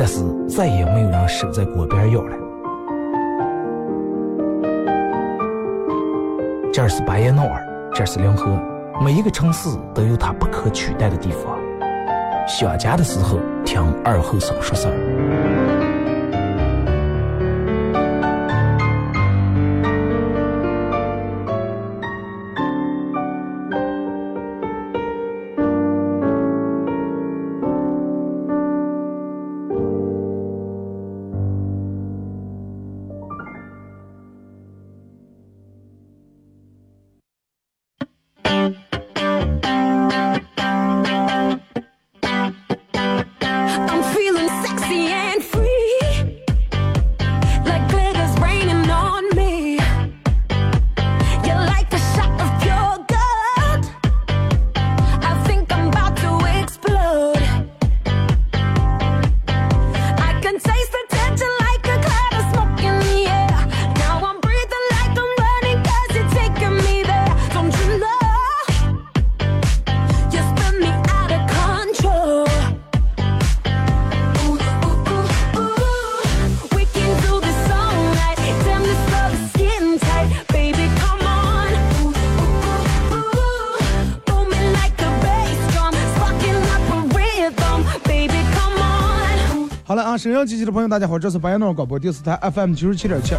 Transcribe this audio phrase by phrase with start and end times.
[0.00, 2.34] 但是再也没有人守在锅边要了。
[6.72, 7.62] 这是巴彦淖尔。
[7.92, 8.58] 这是临河，
[9.04, 11.58] 每一个城市都有它不可取代的地方。
[12.48, 15.59] 想家的时候，听二后生说事儿。
[90.20, 93.34] 沈阳机器的朋友，大家好，这是白彦淖尔广播电视台 FM 九十七点七，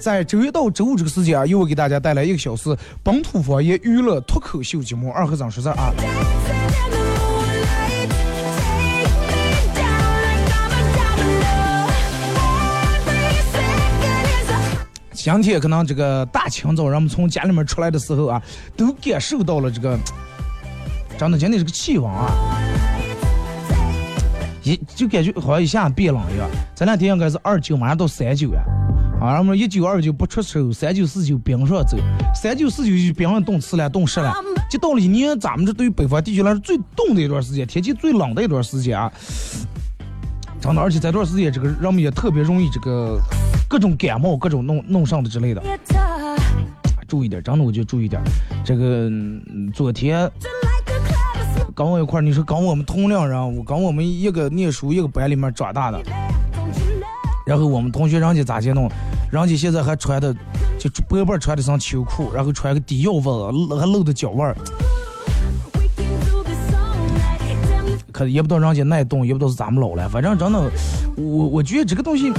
[0.00, 5.92] 在周一到周五这个时间啊，又会给大家带来一个小时本土方言娱乐脱口秀节目《二和尚说事儿》啊。
[15.12, 18.42] 今天可能这个大清早，人们从家里面出来的时候啊，
[18.78, 19.98] 都感受到了这个，
[21.18, 22.32] 真的今天这个气温啊。
[24.68, 28.62] 一就感觉好像一下变冷一样，这两天应该是二九，马上到三九呀，
[29.20, 31.96] 啊，我们一九二九不出手，三九四九冰上走，
[32.34, 34.34] 三九四九就冰上冻死了，冻湿了，
[34.70, 39.10] 就到了一年咱们这对于北方地区来说最冻的一段时间，天气最冷的一段时间啊，
[40.60, 43.18] 真的，而且这段时间这个人们也特别容易这个
[43.68, 45.62] 各种感冒，各种弄弄上的之类的，
[47.06, 48.20] 注意点，真的我就注意点，
[48.64, 49.10] 这个
[49.72, 50.30] 昨天。
[51.78, 56.02] 跟我一块儿，你说跟我们同龄人，我跟我们一个念书一个班里面长大的，
[57.46, 58.90] 然后我们同学人家咋去弄？
[59.30, 60.34] 人家现在还穿的
[60.76, 64.56] 就薄薄穿的上秋裤，然后穿个低腰袜，还露的脚腕儿，
[68.10, 70.08] 可也不知道人家耐冻，也不知道是咋么老了。
[70.08, 70.68] 反正真的，
[71.16, 72.32] 我我觉得这个东西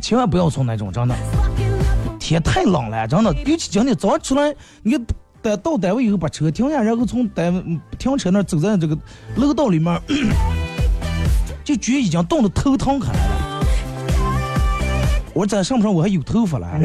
[0.00, 1.14] 千万不要从那种真的，
[2.18, 4.96] 天太冷了，真的，尤其今天早上出来，你。
[5.42, 8.96] 到到单位以后把车停下，然后从单位停车那走在这个
[9.36, 10.00] 楼道里面，
[11.64, 13.64] 就觉已经冻得头疼开来了。
[15.34, 16.68] 我说咱上不上我还有头发了？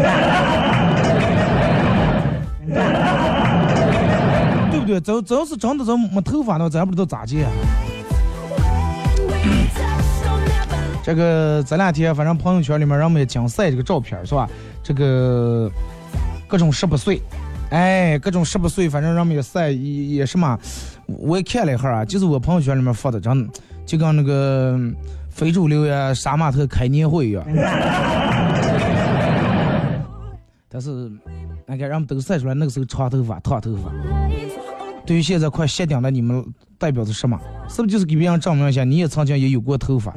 [4.72, 5.00] 对不对？
[5.02, 7.46] 咱咱要是真的咱没头发呢，咱不知道咋接。
[11.04, 14.50] 这个这两天反正朋友圈里面人们也讲晒这个照片是吧？
[14.84, 15.72] 这个
[16.48, 17.22] 各种十八岁，
[17.70, 20.58] 哎，各种十八岁，反正人们也晒也也什么，
[21.06, 23.54] 我也看了一下啊，就是我朋友圈里面发的，真的
[23.86, 24.80] 就跟那个
[25.30, 27.44] 非主流呀、杀马特开年会一样。
[30.70, 31.12] 但是，
[31.66, 33.92] 那个人们都晒出来那个时候长头发、烫头发。
[35.06, 36.46] 对于现在快谢顶的你们，
[36.78, 37.40] 代表着什么？
[37.70, 40.14] 是不是就是给别人证明一下，你也曾经也有过头发？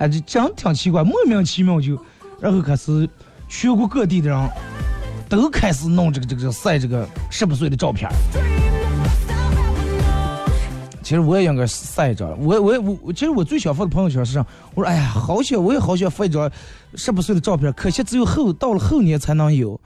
[0.00, 1.94] 哎，这真挺奇怪，莫名其妙就，
[2.40, 3.06] 然后开始
[3.48, 4.50] 全国各地的人
[5.28, 8.10] 都开始弄这个这个晒这个十八岁的照片。
[11.02, 16.50] 其实我也应该晒一张，我我我，其实我最想发的朋友圈是啥，我说哎呀，好想我也好想发一张
[16.94, 19.78] 十八岁的照片，可惜只有后到了后年才能有。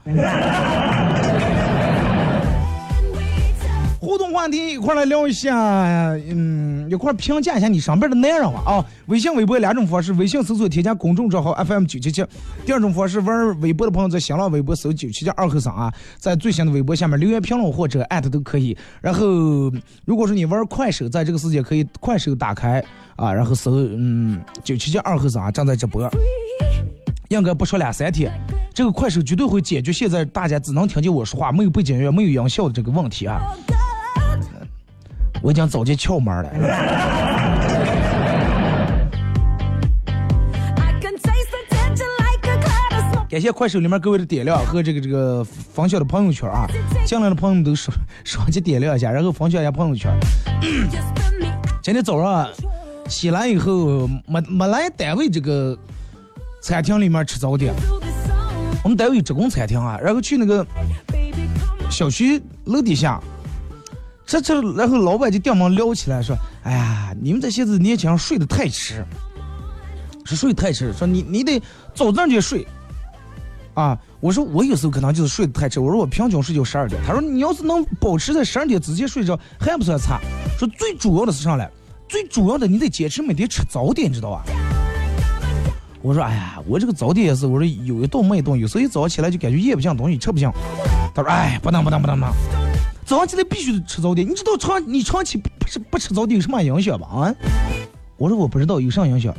[4.35, 5.55] 话题一块来聊一下，
[6.27, 8.85] 嗯，一块评价一下你上边的男人吧啊！
[9.05, 12.21] 微信、微博两种方式，微信搜索添加公众账号 FM 九七七；
[12.65, 18.77] 第二种方式，玩微博的朋友在新浪微博搜九七七二后三啊，在最新的微博下面留言评论或者艾特都可以。
[18.99, 19.25] 然后，
[20.03, 22.83] 如果说你玩快手，在这个时间可以快手打开
[23.15, 26.09] 啊，然后搜嗯九七七二后三啊正在直播，
[27.29, 28.31] 应该不说两三天，
[28.73, 33.39] 这个快手绝对会解决现在大家只能听见我说话，没有背景音乐、没有音效的这个问题啊。
[35.45, 36.49] 我已经早就窍门了。
[43.29, 46.65] 感谢快手里面各位的点亮和这个这个分享的朋友圈啊，
[47.05, 50.11] 进来的朋友们都双双击点亮一下，然后分享一下朋友圈。
[51.83, 52.49] 今天早上
[53.07, 55.77] 起来以后，没没来单位这个
[56.59, 57.71] 餐厅里面吃早点，
[58.83, 60.65] 我们单位有职工餐厅啊，然后去那个
[61.91, 63.21] 小区楼底下。
[64.25, 69.05] 这这，然后老板就电门撩起来说：“哎呀，你们这些子年轻人睡得太迟，
[70.25, 70.91] 是睡太迟。
[70.93, 71.61] 说你你得
[71.93, 72.65] 早点就睡。”
[73.75, 75.79] 啊，我说我有时候可能就是睡得太迟。
[75.79, 76.99] 我说我平均睡觉十二点。
[77.05, 80.19] 他说你要是能保持在十二点之前睡着，还不算差。
[80.57, 81.69] 说最主要的是啥嘞？
[82.07, 84.43] 最主要的你得坚持每天吃早点，知道吧？
[86.01, 90.51] 我说哎呀，我这个早点也是，我说有一顿没一顿，有时候一早起来就感觉咽不下东西，吃不下。
[91.13, 92.64] 他说哎，不能不能不能不能。
[93.05, 97.05] 早上起来必须得吃早点，你知道长你长期不吃不吃早点有什么影响吧？
[97.07, 97.35] 啊，
[98.17, 99.31] 我说我不知道有啥影响。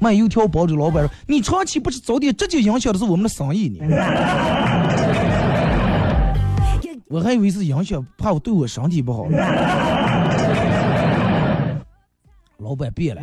[0.00, 3.84] 卖油条包子老板说，你长期不吃早点，直接影响的是我们的生意呢。
[7.08, 9.26] 我还以为是影响，怕我对我身体不好。
[12.58, 13.22] 老板变了。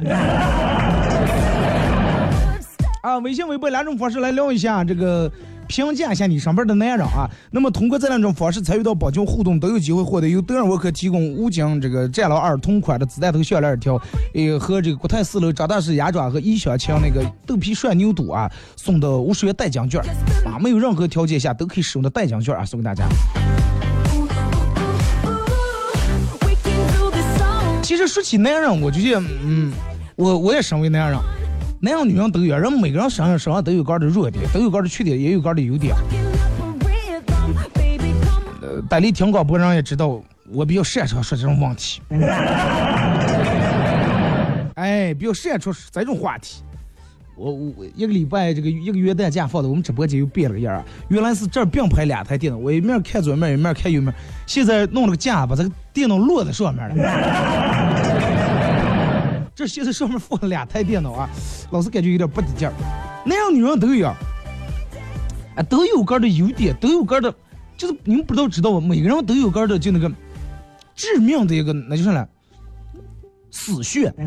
[3.01, 5.31] 啊，微信、微博两种方式来聊一下这个。
[5.71, 13.93] 评价一下你上班的男人啊，那么通过这两种方式参与到宝群互动，都有机会获得由德尔沃克提供五斤这个战狼二同款的子弹头项链一条，
[14.33, 20.01] 呃和这个国泰四楼张大师鸭爪和一小强那个豆皮涮牛肚啊送的五十元代金券
[20.45, 23.05] 啊，没有任何条件下都可以使用的代金券啊，送给大家。
[27.81, 29.71] 其实说起男人，我就觉得，嗯，
[30.17, 31.17] 我我也身为男人。
[31.83, 35.95] 男人女人都有，人每个人身上身上都有个的弱点，都有个的缺点，也有个的优点。
[38.61, 40.21] 呃，带你听广播人也知道，
[40.51, 41.99] 我比较擅长说这种问题。
[44.75, 46.61] 哎，比较擅长说这种话题。
[47.35, 50.85] 我我一个礼拜这个一个元旦假放的，我们直播间又变了个样儿。
[51.07, 54.13] 原来是这儿并排两台电脑，我一面看左面，一面看右面。
[54.45, 56.95] 现在弄了个架，把这个电脑摞在上面了。
[59.53, 61.29] 这现在上面放了两台电脑啊，
[61.71, 62.73] 老是感觉有点不得劲儿。
[63.25, 67.33] 男人女人都有，啊，都有个的优点，都有个的，
[67.77, 68.87] 就是你们不都知道吗？
[68.87, 70.11] 每个人都有个的，就那个
[70.95, 72.27] 致命的一个，那就是呢，
[73.51, 74.07] 死穴。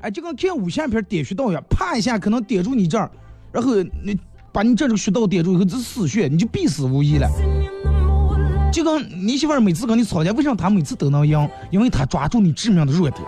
[0.00, 3.10] 哎，就跟看武侠片点穴道一样，啪一下可能点住你这儿，
[3.52, 3.74] 然后
[4.04, 4.18] 你
[4.52, 7.28] 把你这个穴道点住以后，这是死穴，你就必死无疑了。
[8.70, 11.48] 就跟你媳妇儿每次跟你吵架，为什么她每次都能赢？
[11.70, 13.24] 因为她抓住你致命的弱点。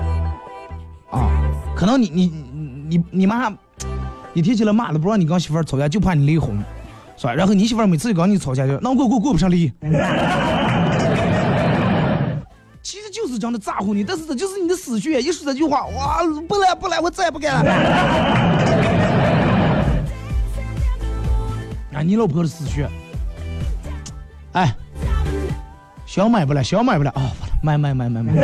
[1.11, 1.29] 啊，
[1.75, 2.33] 可能你你
[2.89, 3.51] 你你妈
[4.33, 6.57] 一提起来骂了，不让你跟媳妇儿吵架，就怕你离婚，
[7.17, 7.35] 是吧？
[7.35, 9.73] 然后你媳妇儿每次跟你吵架，就那我过过不上离。
[12.83, 15.21] 其实就是这样的咋呼你，但是这就是你的死穴。
[15.21, 17.71] 一说这句话，哇，不来不来，我再也不干了。
[21.93, 22.89] 啊，你老婆的死穴。
[24.53, 24.73] 哎。
[26.11, 27.31] 想买不了，想买不了啊！
[27.63, 28.33] 买买买买买。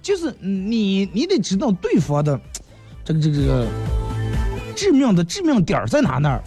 [0.00, 2.40] 就是你你得知道对方的
[3.04, 3.66] 这个这个这个
[4.74, 6.42] 致命的致命点在哪那儿，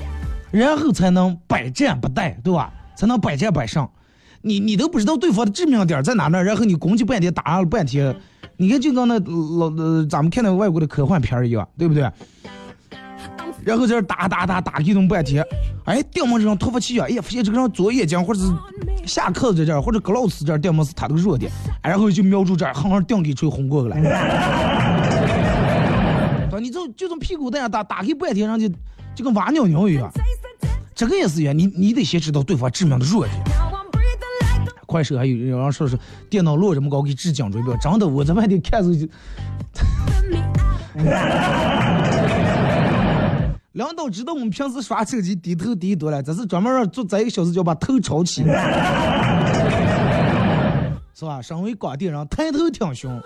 [0.50, 2.74] 然后才能百战不殆，对吧？
[2.96, 3.88] 才能百战百胜。
[4.42, 8.16] 你你都不知道对方的致命点在哪那儿，然后你攻击半天打了半天，
[8.58, 12.10] 你看就跟那老呃咱们看那外国的科幻片儿一样，对不对？
[13.66, 15.42] 然后在这打打打打一通半天，
[15.86, 18.48] 哎，掉毛这上突发奇想，哎呀，发现这个人左眼睛或者是
[19.06, 21.52] 下颏子这儿或者胳老子这儿掉毛是他的弱点，
[21.82, 23.96] 然后就瞄住这儿，狠狠顶给锤轰过去了。
[26.52, 28.70] 对，你就就从屁股那样打打开半天，上去
[29.16, 30.12] 就跟挖尿尿一样。
[30.94, 33.36] 这个也是一样，你你得先知道对方致命的弱点。
[34.86, 35.98] 快手还有有人说是
[36.30, 39.08] 电脑落这么高给治颈椎病，真的，我在外地看着就。
[43.74, 48.44] 领导知道我们平时耍手机低头低多了，这是专门让做这一个小时就把头朝起，
[51.16, 51.42] 是吧？
[51.42, 53.20] 身为广电人，抬头挺胸。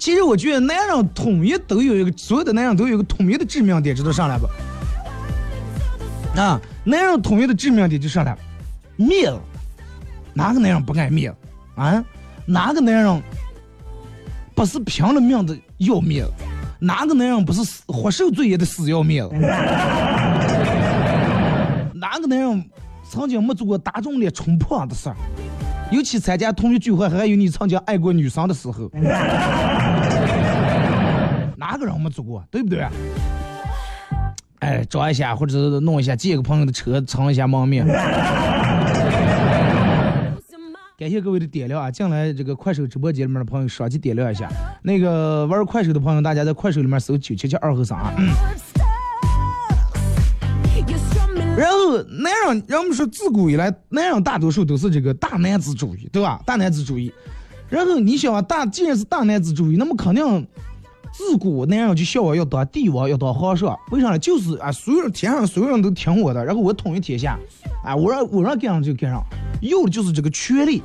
[0.00, 4.48] 其实我觉得男人统一都有一个，所有的男人都有一个统一的致命点，知道上来不？
[6.36, 8.36] 啊，男人统一的致命点就上来，
[8.96, 9.38] 面子。
[10.32, 11.38] 哪个男人不爱面子
[11.76, 12.04] 啊？
[12.46, 13.22] 哪个男人
[14.56, 16.32] 不是拼了命的要面子？
[16.84, 19.34] 哪个男人不是死活受罪也得死要面子？
[21.94, 22.64] 哪个男人
[23.08, 25.16] 曾经没做过打肿脸充胖的事儿？
[25.90, 28.90] 尤其参加同学聚会，还有你曾经爱过女生的时候，
[31.56, 32.44] 哪个人没做过？
[32.50, 32.86] 对不对？
[34.60, 37.86] 哎，找一下，或者弄一下，借个朋友的车蹭一下蒙面。
[41.04, 41.90] 感谢各位的点亮啊！
[41.90, 44.48] 进来这个快手直播间里面的朋友，双击点亮一下。
[44.82, 48.10] 那个玩快手的朋友，大家在快手里面搜九七七二和三啊。
[51.58, 56.42] 然后男人，人们说自古以来，男人大多数都是这个大男子主义，对吧？
[56.46, 57.12] 大男子主义。
[57.68, 60.48] 然后你想啊，大既然是大男子主义，那么肯定
[61.16, 63.78] 自古男人就笑我要当帝王，要当皇上。
[63.92, 64.18] 为啥呢？
[64.18, 67.38] 就是啊，所有人天上所有人都听我的，然后我统一天下。
[67.84, 69.22] 啊，我让我让干上就干上，
[69.60, 70.82] 有的就是这个权利。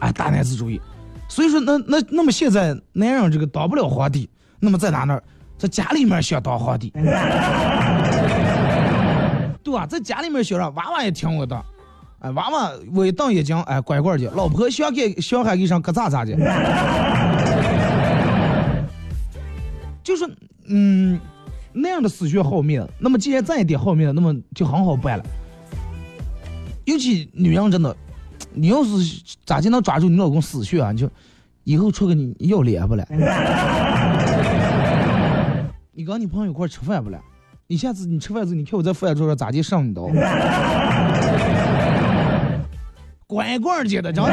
[0.00, 0.80] 啊，大男子主义。
[1.28, 4.28] 所以说，那那那么现在男人这个当不了皇帝，
[4.58, 5.20] 那么在哪呢？
[5.56, 6.90] 在家里面想当皇帝，
[9.62, 9.86] 对吧？
[9.86, 11.62] 在家里面想让娃娃也听我的，
[12.18, 14.28] 哎，娃娃我一瞪眼睛，哎，乖乖的。
[14.34, 16.34] 老婆想给小孩给上可咋咋的。
[20.70, 21.20] 嗯。
[21.72, 25.24] 那样的死穴好灭，那么既然再一点好灭，那么就很好办了。
[26.84, 27.96] 尤其女人真的，
[28.52, 28.90] 你要是
[29.46, 30.90] 咋就能抓住你老公死穴啊？
[30.90, 31.08] 你就
[31.62, 33.06] 以后出个你要脸不了？
[35.92, 37.20] 你跟 你朋友一块吃饭不了？
[37.68, 40.08] 你下次你吃饭时候，你看我在饭桌上咋就上你刀？
[43.28, 44.30] 乖乖接的，真的，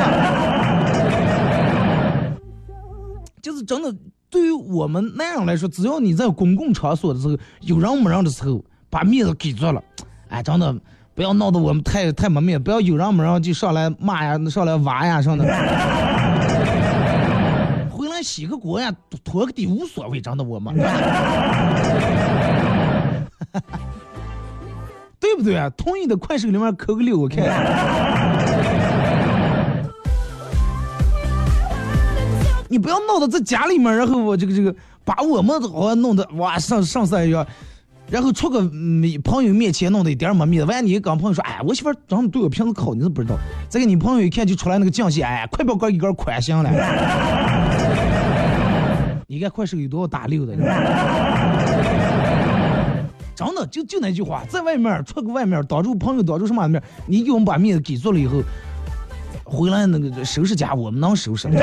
[3.44, 3.96] 就是真的。
[4.30, 9.82] 对于我们男人来说，只要你在公共场所的时候，有人没人的时候，把面子给足了，
[10.30, 10.76] 哎，真的
[11.16, 15.46] 不要闹得我们太太没面，不要有人没人就上来骂呀，上来挖呀，上的。
[17.90, 18.94] 回来洗个锅呀，
[19.24, 20.76] 拖个地无所谓，真的我们。
[25.20, 25.68] 对不对啊？
[25.72, 27.44] 同意的快手里面扣个六，我看。
[32.70, 37.46] 你不要闹到在家里面，然后我这个这个把我们好像弄得哇上上色一样，
[38.10, 38.60] 然后出个
[39.24, 40.72] 朋友面前弄得一点没面子。
[40.72, 43.36] 万一你跟朋友说，哎，我媳妇长得对我平时好，你都不知道。
[43.70, 46.70] 再给你朋友一看就出来那个酱蟹，哎，快把哥一根宽行了。
[49.28, 50.56] 你看快手有多少打六的？
[53.36, 58.42] 真的就就那句话，在外面出个外面，当着朋友当着什么面，你给我们把面子给足了以后。
[59.50, 61.48] 回来那个收拾家，我们能收拾，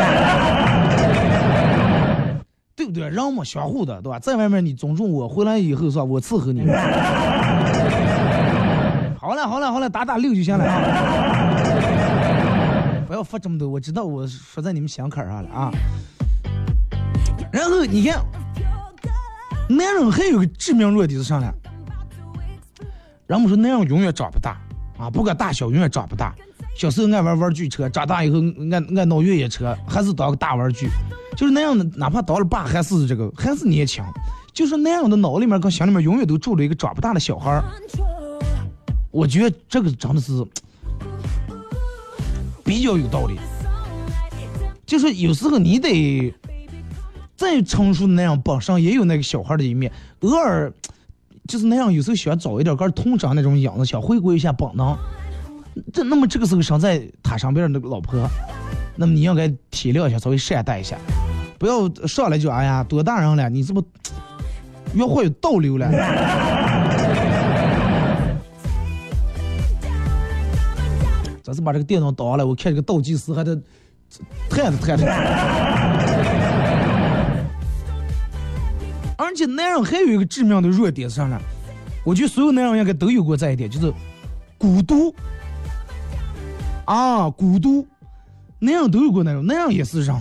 [2.75, 3.09] 对不对？
[3.09, 4.19] 人嘛，相互的，对吧？
[4.19, 6.05] 在外面你尊重我，回来以后是吧？
[6.05, 6.67] 我伺候你。
[9.21, 10.65] 好了好了好了，打打六就行了！
[13.07, 15.71] 不要发这么多，我知道我说在你们心坎上了啊。
[17.53, 18.21] 然后你看，
[19.69, 21.53] 男人还有个致命弱点是啥呢？
[23.27, 24.57] 人们说男人永远长不大
[24.99, 26.35] 啊，不管大小，永远长不大。
[26.77, 28.41] 小时候爱玩玩具车，长大以后
[28.71, 30.89] 爱爱闹越野车，还是当个大玩具，
[31.37, 31.85] 就是那样的。
[31.97, 34.03] 哪怕当了爸，还是这个，还是年轻，
[34.53, 37.65] 就是那样的脑里面跟心里面永远都住着一个长不大的小孩儿。
[39.13, 40.33] 我觉得这个真的是
[42.65, 43.39] 比较有道理。
[44.85, 46.35] 就是有时候你得
[47.37, 49.91] 再成熟的那样，本身也有那个小孩的一面，
[50.21, 50.73] 偶尔
[51.47, 54.97] 就是那样，有时候想找一点跟通常那种样子，想回归一下本能。
[55.93, 58.29] 这那么这个时候生在他身边的老婆，
[58.97, 60.97] 那么你应该体谅一下，稍微善待一下，
[61.59, 63.85] 不要上来就哎呀多大人了，你这不
[64.95, 65.91] 越会倒流了。
[71.43, 73.55] 咱是把这个电脑倒下来，我看这个倒计时还得
[74.49, 75.05] 探着探着。
[79.17, 81.39] 而且男人还有一个致命的弱点是啥呢？
[82.05, 83.93] 我觉得所有男人应该都有过这一点，就是
[84.57, 85.15] 孤独。
[86.85, 87.87] 啊，孤独，
[88.59, 90.15] 那样都有过那种，那样也是人。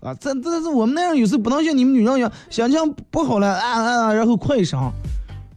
[0.00, 2.78] 啊，这这是我们那样有时候不能像你们女人一样，心情
[3.10, 4.92] 不好了啊啊，然后哭一声，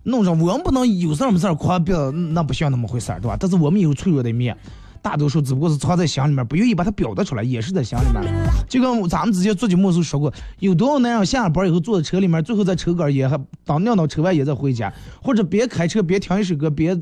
[0.04, 3.36] 弄上我们不能有事儿没事夸别人，那不像那么回事儿，对吧？
[3.40, 4.56] 但是我们有脆弱的一面。
[5.00, 8.24] 大多数只不过是藏在心里面，不愿意把它表达出来，也是在心里面。
[8.68, 14.92] 就跟咱们之前做节目时候说过，有多少男人下了班以后坐在车里面，最后在抽根烟，还当尿到车外也在回家，
[15.22, 16.94] 或者别开车别听一首歌，别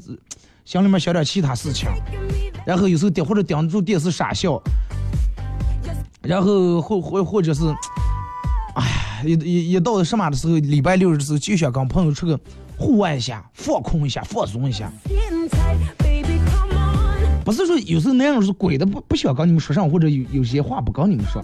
[0.65, 1.89] 心里面想点其他事情，
[2.65, 4.62] 然后有时候盯或者盯住电视傻笑，
[6.22, 7.63] 然后或或或者是，
[8.75, 12.41] 哎，一一一到什么的时候，礼拜六的时候就想跟朋友出去
[12.77, 14.91] 户外一下，放空一下，放松一下。
[17.43, 21.39] 不是说有时候那样是鬼的不不想跟你们说上，或者有有些话不跟你们说，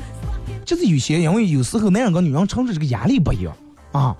[0.65, 3.53] 就是有些因为有时候男人跟女人承受这个压力不一样
[3.91, 4.17] 啊。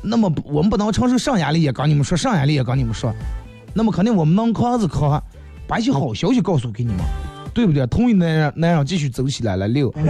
[0.00, 3.12] 那么我们不能承受上压力也跟你们说，上压力也跟你们说，
[3.74, 5.22] 那么肯定我们能扛是扛，
[5.66, 7.00] 把一些好消息告诉给你们，
[7.52, 7.86] 对不对？
[7.86, 9.92] 同意男人男人继续走起来了六。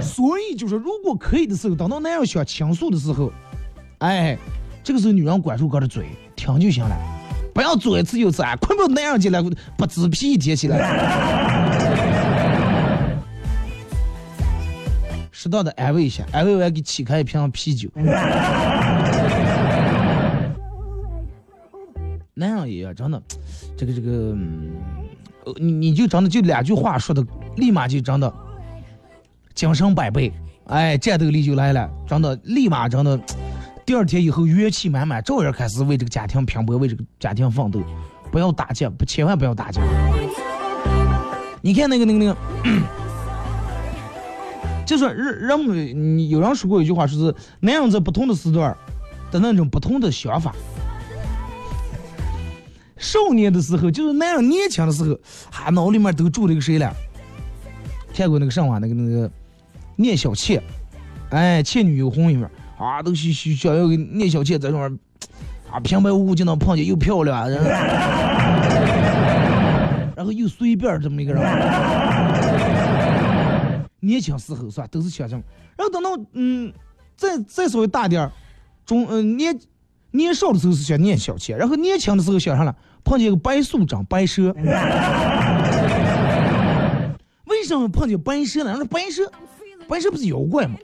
[0.00, 3.32] 所以就是如果可以的时候，等到男人想倾诉的时候，
[3.98, 4.36] 哎，
[4.82, 6.96] 这个时候女人管住哥的嘴，听就行了。
[7.54, 8.56] 不要左一次又次啊！
[8.56, 9.40] 快把男人进来，
[9.76, 10.78] 把纸皮贴起来。
[15.30, 17.88] 适当的安慰一下，安慰完给沏开一瓶啤酒。
[22.34, 23.22] 男人也真的，
[23.76, 24.34] 这个这个，
[25.56, 27.22] 你你就真的就两句话说的，
[27.56, 28.32] 立马就真的
[29.54, 30.32] 精神百倍，
[30.66, 33.20] 哎，战斗力就来了，真的立马真的。
[33.84, 37.82] 第二天以后元气满满，照样开始为这个家庭拼搏，为这个家庭奋斗。
[38.30, 39.82] 不要打架，不千万不要打架。
[41.60, 42.36] 你看那个那个那个，
[44.86, 48.74] 就说人人们，有人说过一句话，说是男人在不同的时段
[49.30, 50.54] 的那种不同的想法。
[53.02, 55.18] 少年的时候，就是男人年轻的时候，
[55.50, 56.94] 还脑里面都住了个谁了？
[58.14, 59.30] 看过那个什么那个那个
[59.96, 60.62] 聂小倩，
[61.30, 62.48] 哎，《倩女幽魂》里面。
[62.78, 64.98] 啊，都需需想要给聂小倩在上面，
[65.70, 67.48] 啊，平白无故就能碰见又漂亮，
[70.16, 71.42] 然后又随便这么一个人，
[74.00, 75.42] 年轻时候是吧，都是想这么，
[75.76, 76.72] 然后等到嗯，
[77.16, 78.32] 再再稍微大点儿，
[78.84, 79.56] 中嗯年
[80.10, 84.54] 年少的时候是想聂小倩，然后年轻的时候想上了碰见个白素贞白蛇，
[87.44, 88.74] 为什么碰见白蛇呢？
[88.78, 89.30] 那白蛇，
[89.88, 90.76] 白蛇不是妖怪吗？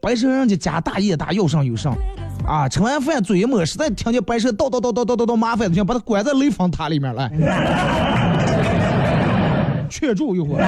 [0.00, 1.94] 白蛇人家家大业大，要上有上，
[2.46, 7.30] 啊，吃完饭嘴一抹，实在听见白蛇叨叨叨叨叨叨叨麻烦，就想把他关在雷峰塔里面来，
[9.90, 10.64] 劝住一会儿，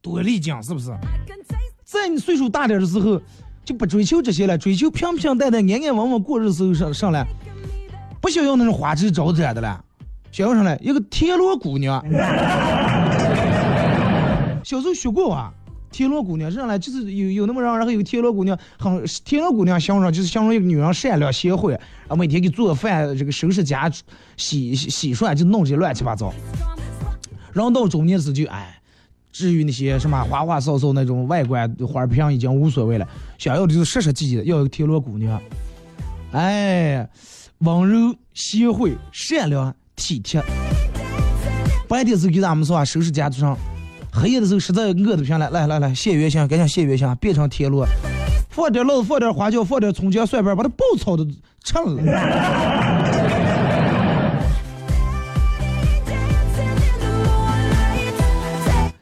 [0.00, 0.90] 多丽江是不是？
[1.84, 3.20] 在你岁数大点的时候，
[3.64, 7.24] 就不追求这些了，追求平平淡淡、安安稳稳过日子上上来，
[8.22, 9.84] 不想要那种花枝招展的了，
[10.30, 12.00] 想要上来一个田螺姑娘，
[14.64, 15.52] 小时候学过啊。
[15.90, 23.90] 田螺姑娘上来就是有有那么人，然后有田螺姑娘，很田螺姑娘形容就是形容一个女人善良贤惠，啊每天给做饭，这个收拾家，
[24.38, 26.32] 洗洗洗涮就弄这些乱七八糟。
[27.52, 28.80] 然后到中年时就哎，
[29.30, 33.06] 至于那些什么花花哨哨那种外观花瓶已经无所谓了，
[33.36, 35.38] 想要的就是实实际际的，要一个田螺姑娘，
[36.32, 37.06] 哎，
[37.62, 40.42] 温柔贤惠善良体贴。
[41.86, 43.56] 白天时候给咱们说收拾家具上。
[44.12, 47.84] 黑夜的时候实在饿的不行了，来来来，谢月香，赶紧谢月香，变成铁路，
[48.50, 51.24] 放点辣子，放点花椒，放点葱姜蒜瓣，把它爆炒的
[51.62, 52.02] 吃了。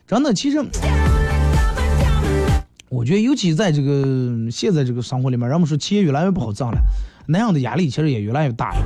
[0.06, 0.58] 真的，其实
[2.90, 6.78] 我觉得，尤其在这个现在这个生活里面，人们说钱越来越不好挣了。
[7.30, 8.84] 那样的压力其实也越来越大了。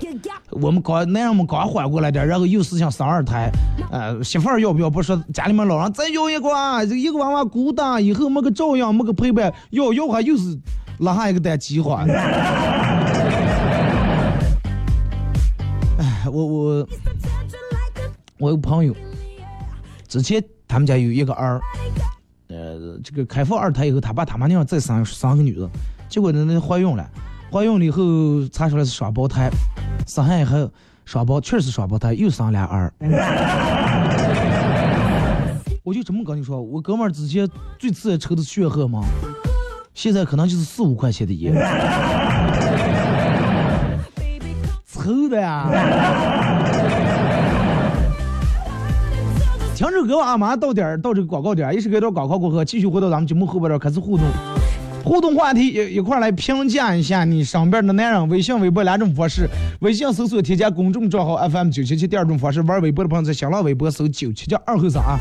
[0.50, 3.50] 我们刚那样们刚缓过来点，然后又是想生二胎，
[3.90, 10.58] 呃，媳妇儿要不要不说，家里面老人再要一个啊，这一个娃娃孤单，以后没个照应，没个陪伴，要要还又是
[10.98, 12.04] 拉下一个单计划。
[15.98, 16.88] 哎，我我
[18.38, 18.94] 我有朋友，
[20.06, 21.60] 之前他们家有一个儿，
[22.48, 25.68] 呃，这个开放二胎以后，他爸他妈娘再生生个女的。
[26.08, 27.10] 结果呢，那怀孕了，
[27.54, 28.02] 怀孕了以后
[28.50, 29.48] 查出来是双胞胎，
[30.08, 30.68] 生下以后
[31.04, 32.92] 双胞确实双胞胎，又生俩儿。
[35.84, 39.04] 我就这么跟你说，我哥们儿之前最次抽的血荷嘛，
[39.94, 41.54] 现在可能就是四五块钱的烟，
[44.84, 45.70] 抽的呀。
[49.76, 54.26] 听着歌吧，马上到点儿，到这个广告点儿，一时隔一段广告过后，继续回到咱们节目后边儿开始互动，
[55.04, 58.28] 互动话题一一块来评价一下你身边的男人。
[58.30, 59.46] 微信、微博两种方式，
[59.80, 65.20] 微信搜索添加公众账号 FM 九七七，第二种方式玩微博的朋友在新浪微博搜九七七二后三啊。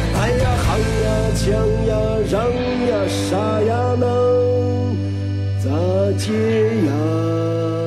[0.21, 1.49] 哎呀喊呀抢
[1.87, 1.97] 呀
[2.29, 2.53] 让
[2.87, 4.95] 呀啥呀能
[5.59, 5.65] 咋
[6.15, 6.29] 接
[6.85, 7.80] 呀？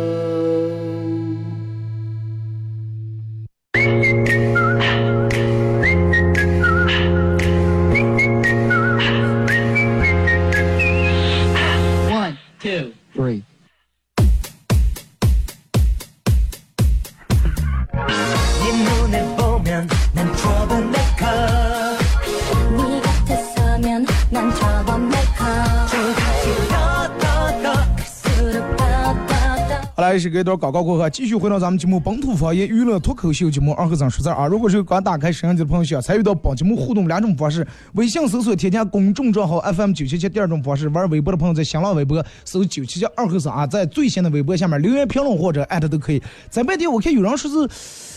[30.25, 34.47] 더好来，是隔一段广告过后，继续回到咱们节目《本土方言娱乐脱口秀》节目二和尚说事儿啊。
[34.47, 46.23] 如果是刚打开摄像机的朋友，想参与到本节目互动两种方式：微信搜索添加公众账号 FM 九七七；第二种方式，玩微博的朋友在新浪微博搜九七七二和尚啊，在最新的微博下面留言评论或者艾特都可以。
[46.49, 47.69] 在外地我看有人说是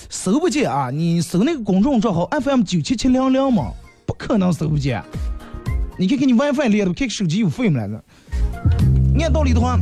[0.10, 3.72] 搜不见啊，你搜那个公众账号 FM 九七七零零嘛，
[4.06, 5.04] 不可能搜不见。
[6.00, 8.02] 你看看你 WiFi 连的，看看手机有费没来着？
[9.20, 9.78] 按道理的话。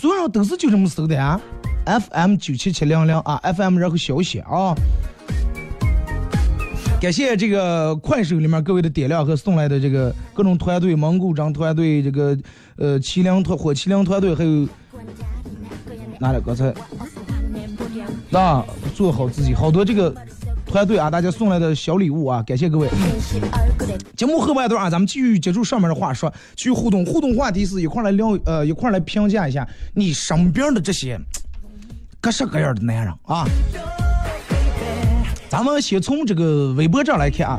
[0.00, 1.38] 所有人都是就这么搜的啊
[1.84, 4.74] ，FM 九七七零零啊，FM 然后小写啊。
[6.98, 12.34] 感谢这个快手里面各位的点亮和送来的这个各种团队，蒙古章团队，这个
[12.76, 14.66] 呃麒麟团火麒麟团队，还有
[16.18, 16.72] 哪里刚才
[18.30, 20.14] 那做好自己，好多这个
[20.70, 22.88] 团队啊，大家送来的小礼物啊，感谢各位。
[24.16, 27.04] 节目后半段啊，咱们继续接触上面的话说，继续互动。
[27.04, 31.18] 互动话题是一块来聊，呃，一块来评价一下你身边的这些
[32.22, 33.44] 各式各样的男人啊。
[35.48, 37.58] 咱们先从这个微博这来看啊，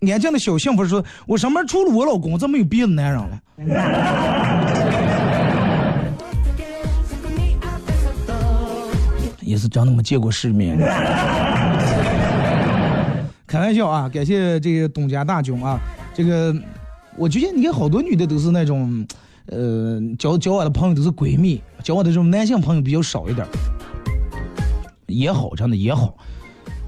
[0.00, 3.40] 年轻的小幸福说，我身边除了我老公，再没有别的男人了。
[9.40, 10.78] 也是真的没见过世面。
[13.50, 14.08] 开玩笑啊！
[14.08, 15.76] 感谢这个东家大囧啊，
[16.14, 16.54] 这个
[17.16, 19.04] 我觉得你看好多女的都是那种，
[19.46, 23.44] 呃，交交往的朋友都是闺蜜，交往的这种男性朋友比较少一点，
[25.08, 26.16] 也好，真的也好。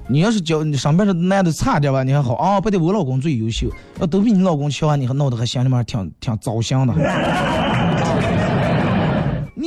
[0.07, 6.95] 你要是交你身边的男的差点吧，你还好啊，不得我老公最优秀，要都比你老公强，你还闹得还心里面挺挺糟心的。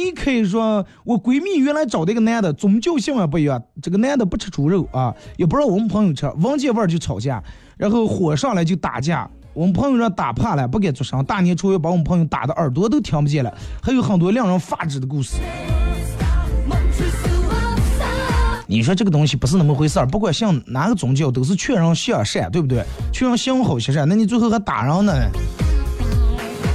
[0.06, 7.42] 你可以说我闺蜜原来找的一个男的，宗教信仰不一样，这个男的不吃猪肉啊，也不让我们朋友吃，闻见味儿就吵架，
[7.76, 15.38] 然后火上来就打架，我们朋友让打怕了，不敢做声，大年初一把我们朋友打的耳朵都听不见了，还有很多令人发指的故事。
[18.68, 22.84] 你说这个东西不是那么回事儿，不管信哪个宗教，都是劝人向善，对不对？
[23.12, 25.14] 劝人行好行善，那你最后还打人呢？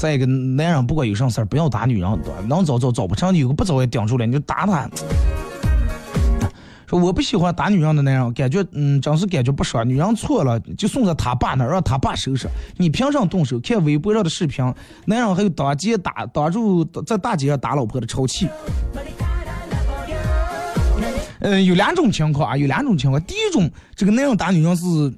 [0.00, 4.88] 再一个，男人不管有啥事儿，不要打女人，能找找找不成，有个不找也顶住了，你就打他。
[6.86, 9.86] 说我不喜欢打女人的男人，感觉嗯，真是感觉不爽。
[9.86, 12.48] 女人错了，就送到他爸那，让他爸收拾。
[12.78, 13.60] 你凭什么动手？
[13.60, 14.64] 看微博上的视频，
[15.04, 18.48] 男人还有当街打，挡住在大街上打老婆的，超气。
[21.40, 23.22] 嗯，有两种情况啊，有两种情况。
[23.24, 25.12] 第一种，这个男人打女人是，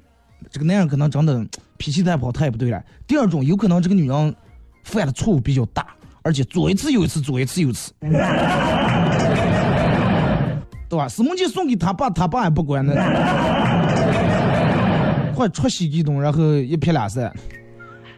[0.51, 1.41] 这个男人可能真的
[1.77, 2.83] 脾气太不好，他也不对了。
[3.07, 4.35] 第二种，有可能这个女人
[4.83, 5.85] 犯的错误比较大，
[6.21, 7.91] 而且左一次右一次，左一次右一次，
[10.89, 11.07] 对吧？
[11.07, 12.93] 史梦杰送给他爸，他爸也不管呢，
[15.35, 17.33] 快出息激动，然后一撇两散。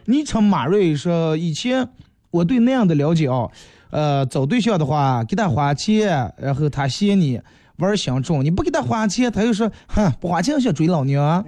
[0.06, 1.88] 昵称马瑞说，以前
[2.32, 3.47] 我对那样的了解啊，
[3.91, 7.41] 呃，找对象的话，给他花钱，然后他嫌你。
[7.78, 11.43] 玩相中，你不给他花钱，他又说，哼，不花钱想追老娘。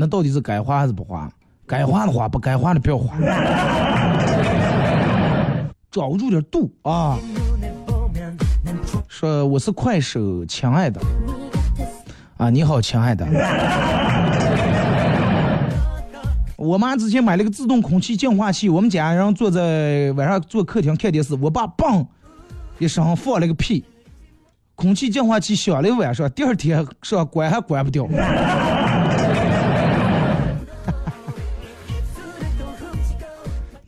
[0.00, 1.30] 那到底是该花还是不花？
[1.66, 3.14] 该花的花，不该花的不要花，
[5.90, 7.18] 抓不住点度啊！
[9.08, 10.98] 说我是快手，亲爱的，
[12.38, 13.26] 啊，你好，亲爱的。
[16.56, 22.06] 我妈之前买了个自动空气净化器，我们家人坐在晚上坐客厅看电视，我爸嘣
[22.78, 23.84] 一声放了个屁，
[24.74, 28.08] 空气净化器响了一晚上，第二天说关还关不掉。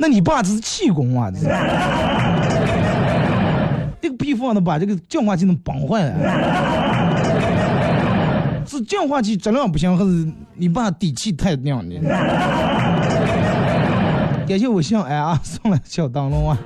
[0.02, 1.30] 那你爸这是气功啊？
[1.30, 1.44] 这是，
[4.02, 6.12] 这个屁放的把这个净化器能崩坏了。
[8.66, 11.94] 是净化器质量不行，还是你爸底气太亮呢？
[14.48, 16.58] 感谢我姓艾啊，送来小灯笼啊。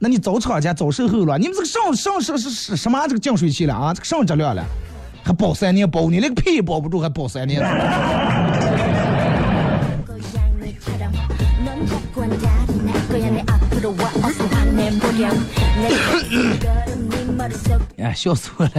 [0.00, 1.38] 那你找厂家找售后了？
[1.38, 3.94] 你们这个上上是是是什么这个净水器了啊？
[3.94, 4.64] 这个上质量了？
[5.22, 7.62] 还保三年保你那个屁也保不住，还保三年？
[17.96, 18.72] 哎笑死我了。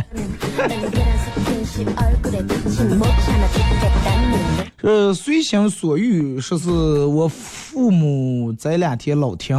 [4.78, 9.56] 这随心所欲说是我父母这两天老听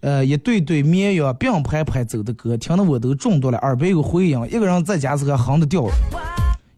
[0.00, 5.94] 呃一对对绵羊并排排走的歌听的我都中毒了耳背有回音一个人在家是个横的掉了。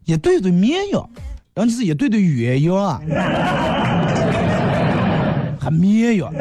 [0.05, 1.09] 一对对绵羊
[1.53, 3.01] 然后就是一对对鸳鸯啊。
[5.59, 6.33] 还绵羊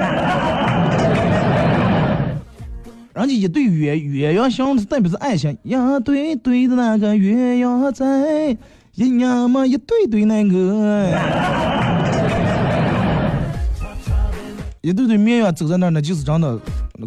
[3.14, 8.56] 人家一对鸳鸳鸯相代表是爱情，一对对的那个鸳鸯在。
[8.94, 10.50] 一呀嘛一对对那个，
[14.82, 16.58] 一对对绵羊走在那儿，那就是真的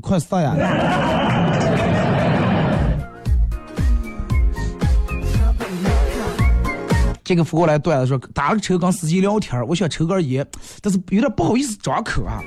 [0.01, 0.55] 快死呀！
[7.23, 10.45] 这个扶过来段子说，打个车跟司机聊天，我想抽根烟，
[10.81, 12.41] 但是有点不好意思张口啊。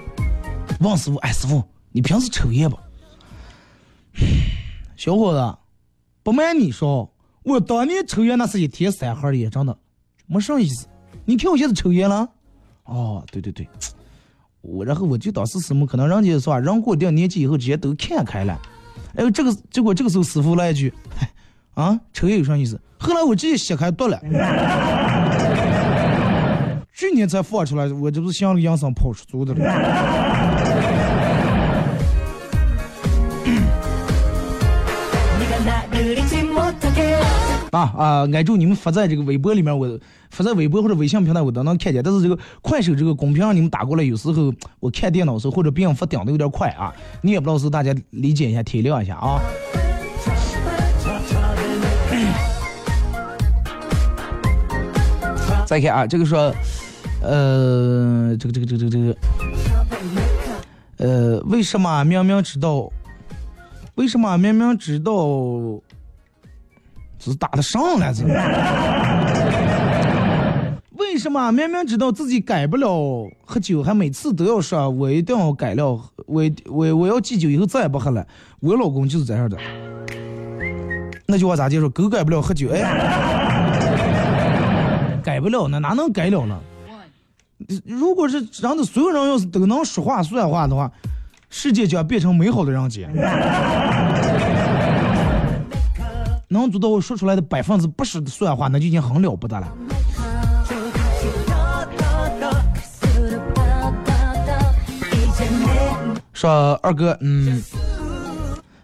[0.80, 2.76] 问师傅，哎，师傅，你平时抽烟不？
[4.96, 5.58] 小伙子，
[6.22, 7.10] 不瞒你说，
[7.42, 9.76] 我当年抽烟那是一天三盒烟，真的
[10.26, 10.86] 没啥意思。
[11.24, 12.28] 你看我现在抽烟了？
[12.84, 13.68] 哦，对对对，
[14.60, 18.58] 我然后我就当时什么，可能人家是吧，人过一定年纪以后，直接都看开了。
[19.16, 20.92] 哎呦，这个结果这个时候师傅来一句，
[21.74, 22.80] 啊，抽烟有啥意思？
[22.98, 24.18] 后来我直接掀开毒了。
[26.94, 29.62] 去年才放出来，我这不是像个养生跑出租的了。
[37.72, 38.28] 啊啊！
[38.32, 39.98] 挨住你们发在这个微博里面，我
[40.30, 42.02] 发在微博或者微信平台我都能看见。
[42.02, 49.40] 但是这个快手这个公屏上你们打过来，有时候我看电脑的时候或者别人发顶的有点快啊，你也不知道是大家理解一下、体谅一下啊。
[55.66, 56.54] 再看啊，这个说，
[57.20, 59.16] 呃，这个这个这个这个这个，
[60.98, 62.88] 呃，为什么明明知道，
[63.96, 65.12] 为什么明明知道？
[67.26, 68.24] 这是打的上来着。
[70.96, 78.24] 为什么明明知道自己改不了喝酒，还每次都要说我一定要改了，我我我要戒酒，以后再也不喝了。
[78.60, 79.58] 我老公就是这样的。
[81.26, 81.88] 那句话咋接说？
[81.88, 82.80] 狗改不了喝酒，哎，
[85.24, 86.56] 改不了，那哪能改了呢？
[87.84, 90.92] 如果是让的所有人要是都能说话算话的话，
[91.50, 93.10] 世界就要变成美好的人间。
[96.48, 99.66] 能做到我说出来的百分之八十的算话，那就已经很了不得了。
[106.32, 107.62] 说二哥，嗯，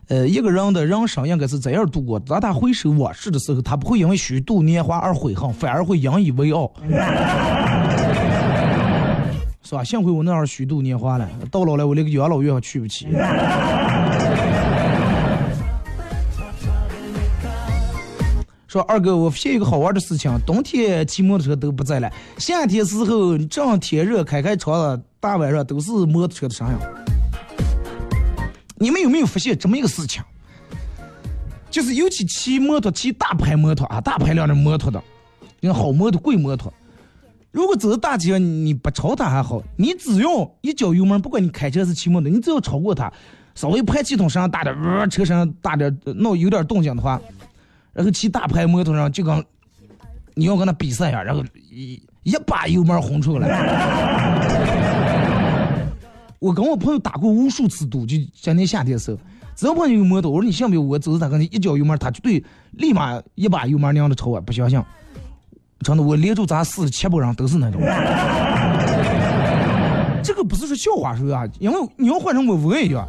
[0.08, 2.18] 呃，一个人的人生应该是怎样度过？
[2.18, 6.72] 当他回首往事的时候，他不会因为虚度年华而悔恨，反而会引以为傲。
[9.62, 9.84] 是吧？
[9.84, 13.06] 幸亏我那会儿虚度年华了，到老了我连个养老院还去不起。
[18.72, 26.74] 说二哥，我发现一个好玩的事情，冬天骑摩托车都不在了，夏天时候这样天热，开开窗子，大晚上都是摩托车的声音。
[28.76, 30.22] 你们有没有发现这么一个事情？
[31.70, 35.04] 就是尤其骑摩托、骑大牌摩托啊，大排量的摩托的，
[35.60, 36.72] 那好摩托、贵摩托，
[37.50, 43.12] 如果走在大街上，你不超它还好，你只要一脚油门，不管你开车是骑摩托，你只要超过它，
[43.54, 47.20] 稍微排气筒声大点，呃，车身上大点，呃闹有点动静的话，
[47.92, 49.44] 然后骑大牌摩托上就跟
[50.34, 53.48] 你要跟他比赛呀、然后一一把油门轰出来。
[56.38, 59.18] 我跟我朋友打过无数次赌，就今年夏天的时候，
[59.54, 62.42] 只要碰见有摩托，我说你信不信我走着他跟前一脚油门，他绝对
[62.72, 64.82] 立马一把油门那样的抽啊，不相信。
[65.80, 67.80] 真的，我连住咱四十七拨人都是那种。
[70.24, 73.06] 这个不是说笑话说啊，因为你要换成我我也一样，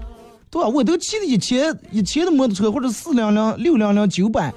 [0.49, 0.67] 对吧？
[0.67, 4.53] 我都骑的一千一千的摩托车或者四两两、六两两、九百，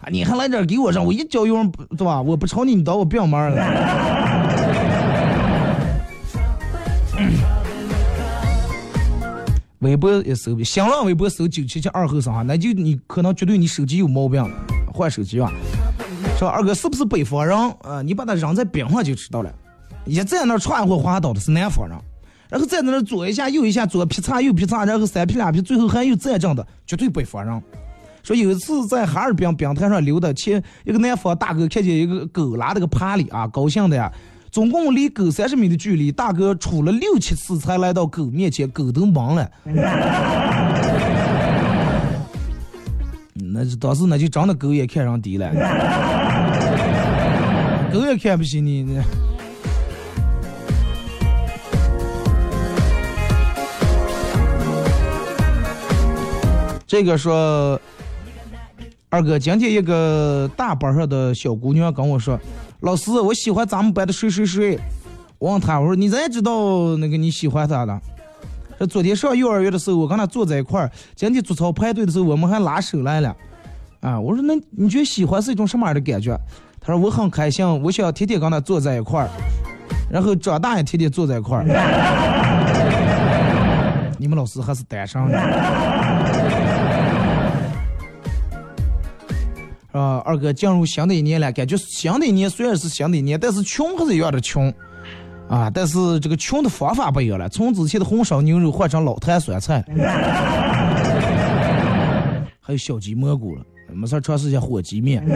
[0.00, 2.22] 啊，你还来这儿给我上，我一脚油门，对吧？
[2.22, 3.56] 我不超你，你当我不要门儿了。
[9.80, 14.42] 微博也搜，新浪微博搜九七七二后生哈，那就你可能觉得你手机有毛病，
[14.92, 15.52] 换手机吧。
[16.38, 17.56] 说二哥是不是北方人？
[17.82, 19.52] 啊，你把它扔在冰上就知道了。
[20.06, 21.98] 一在那串或滑倒的是南方人，
[22.48, 27.62] 然后在那左一下右一下，左劈叉右劈叉，然后三劈两劈，最后还有再正的，绝对北方人。
[28.22, 34.12] 说有一次在哈尔滨冰滩上溜达，前一个南方大哥看见一个狗拉了个爬犁啊，高兴的呀。
[34.50, 39.48] 总共离狗三十米的距离，大哥杵了六七次才来到狗面前，狗都懵了。
[43.34, 45.48] 那当时那就真的狗也看上敌了，
[47.92, 48.82] 狗也看不起你。
[48.82, 49.00] 你
[56.86, 57.80] 这个说，
[59.12, 62.38] 二哥，今天一个大班上的小姑娘跟我说，
[62.82, 64.78] 老师，我喜欢咱们班的谁谁谁。
[65.40, 68.00] 我问她，我说你咋知道那个你喜欢他的？
[68.78, 70.88] 这昨天上幼儿园的时候，我跟他坐在一块儿。
[71.16, 73.34] 今天做操排队的时候，我们还拉手来了。
[73.98, 76.38] 啊，我说那你觉得喜欢是一种什么样的感觉？
[76.80, 79.28] 他说我很开心，我想天天跟他坐在一块儿，
[80.08, 81.64] 然后长大也天天坐在一块儿。
[84.18, 85.36] 你们老师还是单身的。
[89.92, 94.72] 啊，二哥进入新的一年了，感觉新的一年虽然是新的一年，但是穷还是一样的穷，
[95.48, 99.84] 啊，但是这个穷的方法不一样了，从之前的红烧牛肉换成老坛酸菜，
[102.60, 103.62] 还有小鸡蘑菇了，
[103.92, 105.26] 没事尝试一下火鸡面，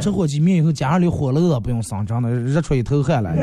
[0.00, 3.34] 吃火鸡面以后加上点火漏，不用生长的，热出一头汗来。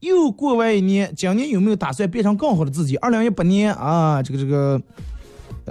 [0.00, 2.94] 又过完一年，今年有没有打算变成更好的自己？
[2.98, 4.78] 二零一八年啊，这个这个。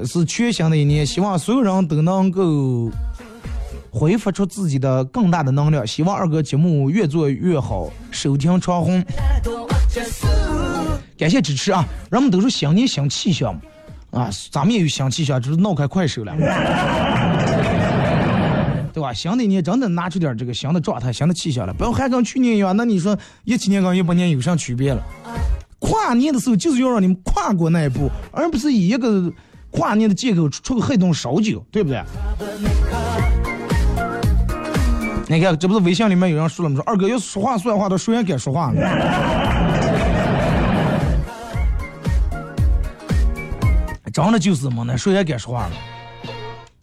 [0.05, 2.89] 是全新的一年，希望所有人都能够
[3.91, 5.85] 挥发出自己的更大的能量。
[5.85, 9.05] 希望二哥节目越做越好，收听长虹。
[11.15, 11.85] 感谢支持啊！
[12.09, 13.53] 人们都说新年新气象，
[14.09, 16.35] 啊，咱们也有新气象，就是闹开快手了，
[18.91, 19.13] 对吧？
[19.13, 22.75] 新的一年真的拿出点这个新的状态、新的气象了，不要还跟去年一样。
[22.75, 23.15] 那你说
[23.45, 25.03] 一七年跟一八年有啥区别了？
[25.77, 29.31] 跨年的时候就是要让你们跨过那一步，而不是以一个。
[29.73, 32.01] 跨年的借口出个黑洞烧酒，对不对？
[35.27, 36.75] 你看，这不是微信里面有人说了吗？
[36.75, 38.81] 说二哥要说话算话，他谁也敢说话呢？
[44.13, 45.71] 真的就是么，那谁也敢说话了？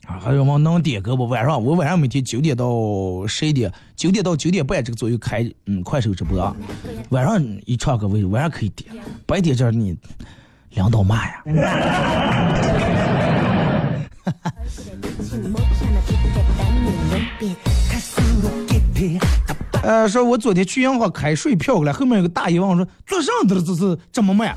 [0.09, 1.29] 啊，还有么能点歌不？
[1.29, 6.57] 晚上我晚上每天九点到十一点，九点到九点半这个左右开嗯快手直播，
[7.11, 8.91] 晚上一唱歌晚晚上可以点，
[9.27, 9.97] 白天这你。
[10.71, 11.43] 两道骂呀！
[19.83, 23.63] 呃，说我昨天去银行开税票了，后面有个大爷问我说：“做啥的了？
[23.63, 24.55] 这是这么慢？”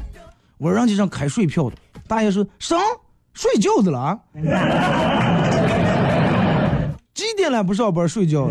[0.59, 1.75] 我说：“让你上开税票的。”
[2.07, 2.79] 大爷说：“上
[3.33, 4.19] 睡觉的了？
[7.13, 8.49] 几点了不上班睡觉？”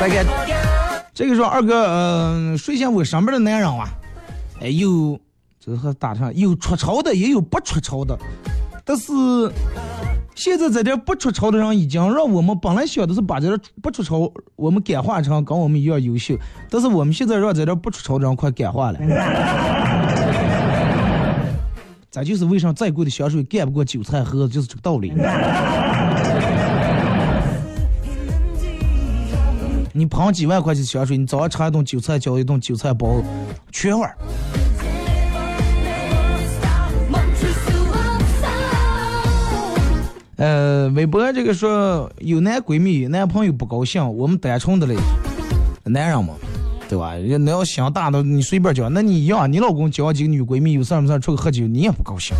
[0.00, 0.24] 再给
[1.12, 3.86] 这个说二哥，嗯，睡前我上边的男人啊，
[4.62, 5.20] 哎，有
[5.62, 8.18] 这和打上有出潮的，也有不出潮的，
[8.82, 9.12] 但是
[10.34, 16.34] 现在在这不出潮的人已经让我们本来想的是把这点不出潮我们感化成跟我们一样优秀，
[16.70, 18.98] 但是我们现在让在这不出潮的人快感化了。
[22.10, 25.12] 咱就是为啥再贵的香水干不过韭菜盒子，就是这个道理。
[30.00, 33.22] 你喷几万块钱香水，你早上吃一顿韭菜浇一顿韭菜包，
[33.70, 34.16] 全味儿。
[40.36, 44.96] 呃，微博这个说有男闺蜜，男朋友不高兴，我们单纯的嘞，
[45.84, 46.32] 男人嘛，
[46.88, 47.12] 对吧？
[47.16, 52.34] 人那要想大的，你随便交，那你一样，你老公交几个女闺蜜，有事没事出去喝酒，你也不高兴。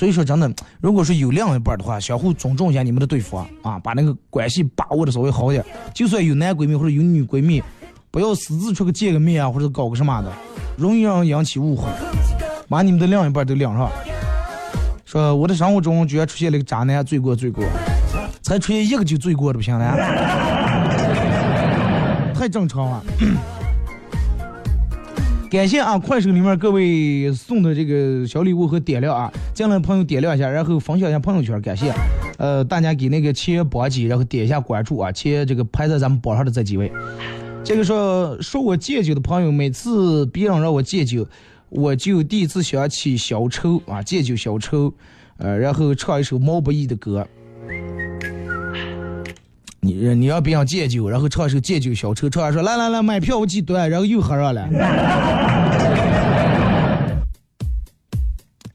[0.00, 5.62] 所以说，真的，如果说有另一半的话，相互尊重一下你们的对方啊，把那个关系把握的稍微好点。
[5.94, 7.62] 就算有男闺蜜或者有女闺蜜，
[8.10, 10.32] 不要私自出去见个面啊，或者搞个什么的，
[10.78, 11.86] 容易让人引起误会，
[12.66, 13.90] 把你们的另一半都领上。
[15.04, 17.62] 说我的生活中居然出现了一个渣男，罪过罪过，
[18.40, 19.94] 才出现一个就罪过的不行了，
[22.34, 23.04] 太正常了。
[25.50, 25.98] 感谢啊！
[25.98, 31.92] 快手里面各位送的这个小礼物和点亮啊，进来的朋友点亮一下，然后分享一下朋友圈，感谢。
[32.38, 36.90] 呃，大家给那个前榜几，然后点一下关注啊，前这个排在咱们榜上的这几位。
[37.64, 41.26] 这个说说我戒酒的朋友，每次别人让我戒酒，
[41.68, 44.94] 我就第一次想起小丑啊，戒酒小丑，
[45.38, 47.26] 呃，然后唱一首毛不易的歌。
[49.80, 54.68] 你你要别想戒酒，然后唱首戒酒小丑，唱完说来来来买票我几段，然后又喝上了。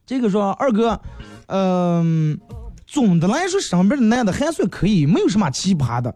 [0.05, 0.99] 这个说二哥，
[1.47, 2.39] 嗯，
[2.87, 6.15] 总的来说，身边的男的还算可以，没有什么奇葩的，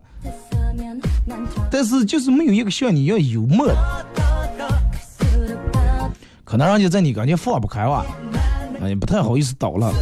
[1.71, 3.75] 但是就是没有一个像你一样幽默的。
[6.43, 8.03] 可能人家在你跟前放不开吧，
[8.81, 9.93] 哎，不太好意思倒了。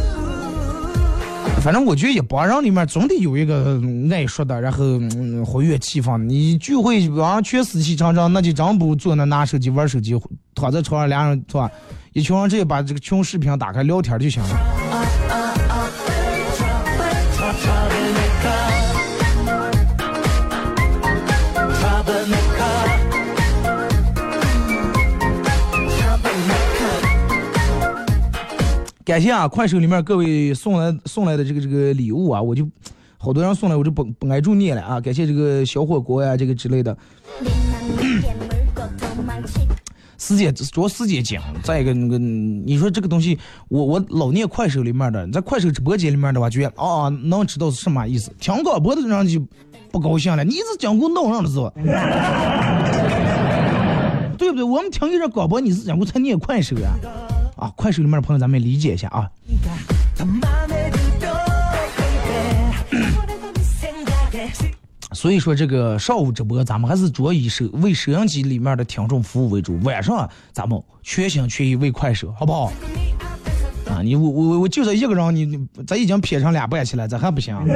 [1.60, 3.80] 反正我觉得一帮人里面总得有一个
[4.10, 4.98] 爱说的，然后
[5.44, 6.16] 活跃气氛。
[6.18, 10.18] 你聚会完全死气沉沉，那就真不坐那拿手机玩手机，
[10.54, 11.70] 躺在床上俩人是吧？
[12.14, 14.87] 一群人直接把这个群视频打开聊天就行了。
[29.18, 32.64] 感谢啊，快手里面各位送来送来的这个这个礼物啊，我就
[33.16, 35.00] 好多人送来，我就不不挨住念了啊。
[35.00, 36.96] 感谢这个小火锅呀、这个之类的。
[40.18, 48.30] 师姐主要师姐讲，再一个那个，你说这个东西，我我老念快手里面的，在快手直播间里面的话，觉得啊能知道是什么意思。
[48.38, 49.44] 听广播的人就
[49.90, 51.72] 不高兴了，你是讲过闹人的是吧？
[54.38, 54.62] 对不对？
[54.62, 56.94] 我们听一人广播，你是讲过才念快手呀？
[57.58, 59.28] 啊，快手里面的朋友，咱们理解一下啊。
[65.12, 72.70] 所以说，这个上午直播咱们还是主要以收为收音机里面的听众服务为主，晚上咱们全心全意为快手，好不好？
[73.90, 77.56] 啊，你我我我就这一个人，你你咱已经撇成俩半去了，这还不行？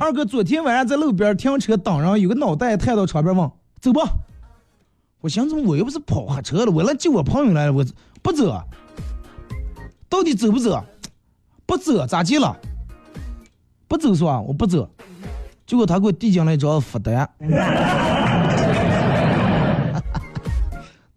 [0.00, 3.50] 二哥昨天晚上在路边停车等人，有个脑袋探到窗边问
[3.82, 4.02] ：“走吧。”
[5.24, 7.82] 我寻思我又不是跑黑车了，我来救我朋友来了，我
[8.20, 8.62] 不走。
[10.06, 10.84] 到底走不走？
[11.64, 12.54] 不走咋接了？
[13.88, 14.38] 不走是吧？
[14.42, 14.86] 我不走。
[15.66, 17.26] 结果他给我递进来一张罚单，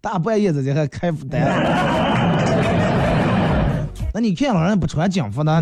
[0.00, 1.42] 大半夜的这还开罚单，
[4.14, 5.60] 那你看老人不穿警服呢？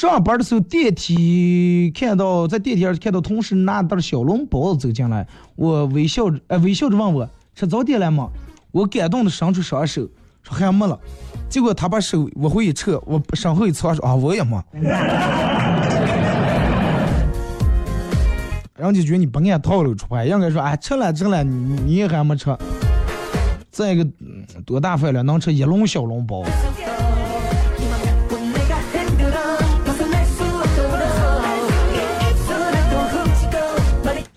[0.00, 5.26] 上班的时候，电梯看到在电梯上看到同事拿袋小笼包子走进来，
[5.56, 8.30] 我微笑着，哎，微笑着问我吃早点了吗？
[8.70, 10.08] 我感动的伸出双手
[10.42, 10.98] 说还没了，
[11.50, 14.58] 结果他把手往回一撤，我身后一侧说啊我也没，
[18.78, 22.56] 然后就觉得你不按套路出牌，应该说哎吃了吃了，你你也还没吃，
[23.70, 24.10] 再一个
[24.64, 26.42] 多大份量能吃一笼小笼包？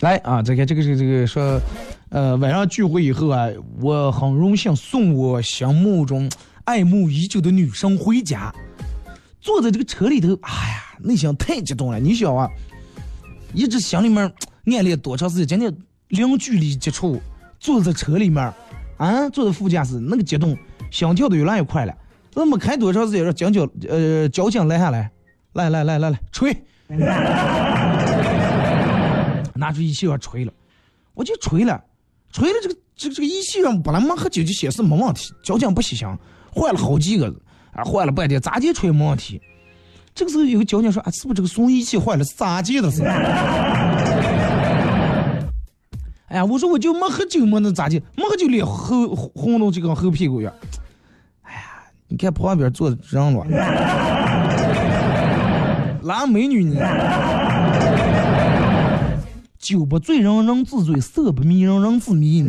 [0.04, 1.62] 来啊，这个这个这个这个说，
[2.10, 3.48] 呃，晚上聚会以后啊，
[3.80, 6.30] 我很荣幸送我心目中
[6.66, 8.54] 爱慕已久的女生回家。
[9.40, 12.02] 坐在这个车里头，哎呀，内心太激动了。
[12.02, 12.50] 你想啊，
[13.54, 14.30] 一直心里面
[14.66, 15.58] 暗恋多长时间？
[15.58, 15.74] 今天
[16.10, 17.22] 零距离接触，
[17.58, 18.54] 坐在车里面，
[18.98, 20.58] 啊，坐在副驾驶，那个激动，
[20.92, 21.94] 心跳的越来越快了。
[22.34, 23.24] 那么开多长时间？
[23.24, 25.10] 让交警，呃，交警拦下来，
[25.54, 26.54] 来来来来来，吹。
[29.64, 30.52] 拿出仪器要吹了，
[31.14, 31.82] 我就吹了，
[32.34, 36.06] 吹了这个这个这个仪器上本来没喝酒就显示没问题，交警不细心，
[36.52, 37.34] 换了好几个，
[37.72, 39.42] 啊换了半天咋地吹没问题。
[40.14, 42.26] 这个时候有个交警说啊，是不是这个送仪器坏了？
[42.26, 43.04] 是咋地的是？
[46.28, 48.04] 哎呀，我说我就没喝酒嘛，那咋地？
[48.18, 50.54] 没喝酒脸红红的就跟后屁股一样。
[51.44, 51.62] 哎呀，
[52.10, 53.46] 你看旁边坐的人了，
[56.04, 56.76] 哪美女呢？
[59.64, 62.46] 酒不醉人人自醉，色不迷人人自迷。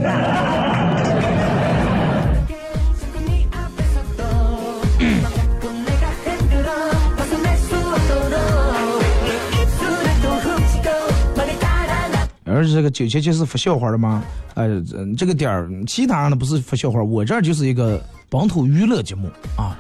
[12.47, 14.25] 而这个九七七是发笑话的吗？
[14.55, 14.83] 呃，
[15.17, 19.79] 这个点儿其他人的不是发笑话，我这儿就是一个本土娱乐节目啊，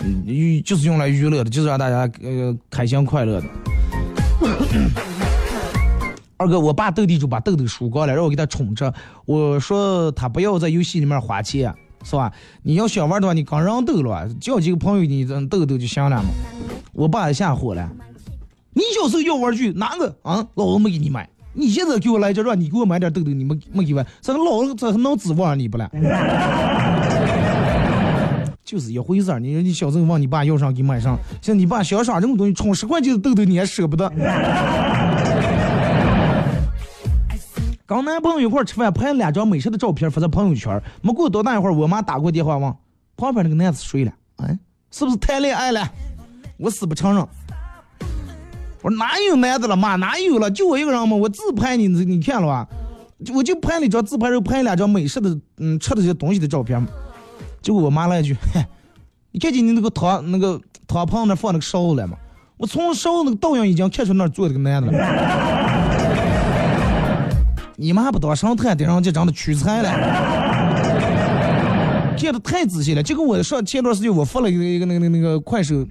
[0.00, 3.46] 嗯，娱就是用来娱乐的，就是让大家呃开心快乐的。
[6.38, 8.92] 二哥，我爸斗地主把豆豆输光了，让我给他充着。
[9.24, 11.74] 我说他不要在游戏里面花钱，
[12.04, 12.30] 是吧？
[12.62, 16.28] 你要想玩的话，你跟人斗了，叫几个朋友你斗斗就行了嘛。
[16.92, 17.90] 我爸下火了，
[18.74, 20.46] 你小时候要玩具哪个啊？
[20.54, 25.90] 老子没给你买，你现在给我来这让你给我买点豆豆，你没没给我，这个老子这能指望你不了？
[28.62, 29.38] 就是一回事儿。
[29.38, 34.06] 你说你小时候问你爸要上给买上，像你爸想耍这种东西，充十块钱的豆豆你还舍不得。
[37.86, 40.82] 跟男朋友一块吃饭，拍了两张美食的照片发在朋友圈。
[41.02, 42.74] 没过多大一会儿，我妈打过电话问
[43.16, 44.58] 旁边那个男子睡了，哎，
[44.90, 45.88] 是不是谈恋爱了？
[46.58, 47.26] 我死不承认。
[48.82, 50.50] 我说哪有男的了妈，哪有了？
[50.50, 52.66] 就我一个人嘛，我自拍你，你看了吧？
[53.32, 56.84] 我就拍了一张自拍，然后拍两张美食的，嗯，吃的这些东西的照片。
[57.62, 58.64] 结果我妈来一句：“嘿，
[59.30, 62.18] 你看见你那个汤那个汤旁那放那个勺子了吗？
[62.56, 65.85] 我从勺子那个倒影已经看出那坐这个男的了。
[67.76, 69.90] 你们还不当上台，得让这长得屈才了。
[72.18, 75.86] 看的太仔细了，就跟我上前段时间我发了一个一个那个那个那个快手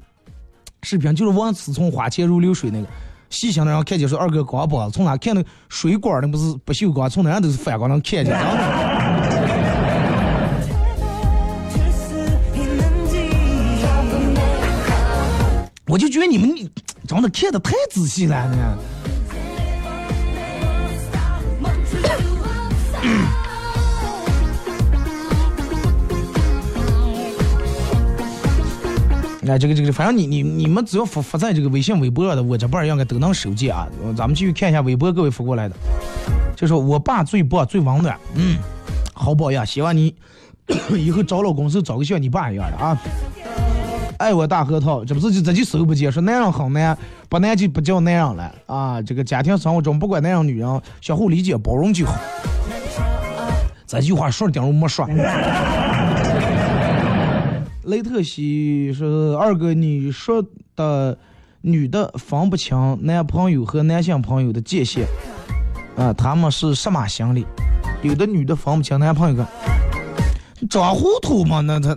[0.82, 2.88] 视频，就是王思聪花钱如流水那个，
[3.30, 8.40] 细心的然后看见说二哥光膀子，从哪看那水管那不是不锈钢，从哪都是反光能看见，真的。
[15.88, 16.52] 我就觉得你们
[17.08, 18.58] 长得看的太仔细了，你
[29.48, 33.88] 哎，这个这个，反正你你你们只要发发在这个微信、微博的，我这边应该都能收见啊。
[34.18, 35.76] 咱们继续看一下微博各位发过来的，
[36.56, 38.58] 就说我爸最棒、最温暖，嗯，
[39.14, 40.16] 好榜样，希望你
[40.98, 42.98] 以后找老公时候找个像你爸一样的啊。
[44.18, 46.98] 爱我大核桃，这不是就这就手不接，说男人很难，
[47.30, 49.00] 不难就不叫男人了啊。
[49.00, 52.16] 这个家庭生活中，不管男人女人，相互理解包容就好。
[53.88, 55.08] 这句话说顶我没说。
[57.84, 60.44] 雷特西说：“二哥，你说
[60.76, 61.16] 的
[61.62, 65.06] 女的分不清男朋友和男性朋友的界限，
[65.96, 67.46] 啊，他们是什么心理？
[68.02, 69.46] 有的女的分不清男朋友跟
[70.68, 71.62] 装糊涂嘛？
[71.62, 71.96] 那他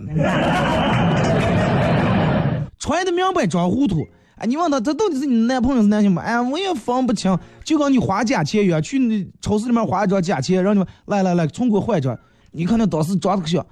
[2.77, 4.07] 揣的明白装糊涂。
[4.39, 6.21] 哎，你问他，他到底是你男朋友是男性吗？
[6.21, 12.17] 哎，我也分不清，就跟你花假钱一样，去那超市里面花一张假钱，让你们来来来，重给我换一张。
[12.51, 13.63] 你看那当时装的可像，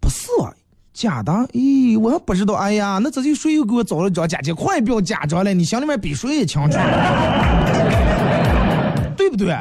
[0.00, 0.52] 不是啊。”
[0.92, 1.32] 假的？
[1.54, 2.52] 咦，我还不知道。
[2.52, 4.54] 哎呀，那这就谁又给我找了张假钱？
[4.54, 6.76] 快不要假装了，你心里面比谁也清楚，
[9.16, 9.56] 对不对？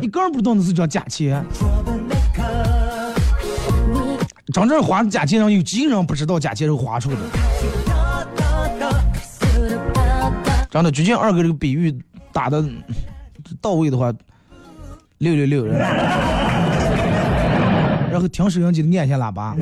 [0.00, 1.44] 你根本不知道那是张假钱，
[4.52, 7.16] 真正花假钱人有几个人不知道假钱是花出的？
[10.70, 11.96] 真的，最近二哥这个比喻
[12.32, 12.64] 打的
[13.60, 14.12] 到位的话，
[15.18, 15.66] 六六六。
[18.08, 19.54] 然后听收音机的按下喇叭，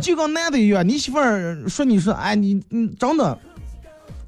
[0.00, 3.38] 就跟男的一样，你媳妇儿说你说，哎，你你真的，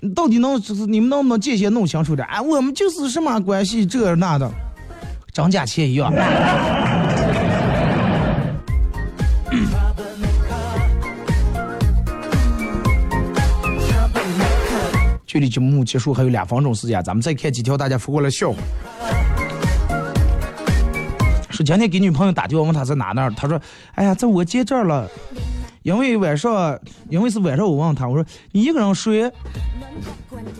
[0.00, 2.26] 你到底能就是你们能不能界限弄清楚点？
[2.28, 4.50] 哎，我们就是什么关系，这那的，
[5.32, 6.12] 张假钱一样。
[15.34, 18.58] 距离节目结束还有两分钟时间，咱们再看几条大家发过来笑话。
[21.50, 23.60] 说前天给女朋友打电话问她在哪那儿，她说
[23.96, 25.10] ：“哎呀，在我姐这儿了。”
[25.82, 26.78] 因为晚上，
[27.10, 29.28] 因为是晚上，我问她，我说：“你一个人睡？”